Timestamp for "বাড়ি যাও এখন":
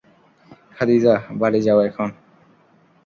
1.33-2.09